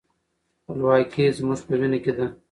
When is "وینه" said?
1.79-1.99